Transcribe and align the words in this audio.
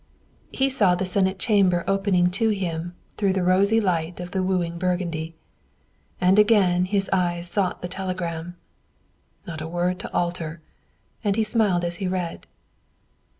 He 0.51 0.67
saw 0.67 0.95
the 0.95 1.05
Senate 1.05 1.37
chamber 1.37 1.83
opening 1.87 2.31
to 2.31 2.49
him, 2.49 2.95
through 3.17 3.33
the 3.33 3.43
rosy 3.43 3.79
light 3.79 4.19
of 4.19 4.31
the 4.31 4.41
wooing 4.41 4.79
Burgundy. 4.79 5.35
And 6.19 6.39
again 6.39 6.85
his 6.85 7.07
eye 7.13 7.41
sought 7.41 7.83
the 7.83 7.87
telegrams. 7.87 8.55
"Not 9.45 9.61
a 9.61 9.67
word 9.67 9.99
to 9.99 10.11
alter," 10.11 10.59
and 11.23 11.35
he 11.35 11.43
smiled 11.43 11.83
as 11.85 11.97
he 11.97 12.07
read. 12.07 12.47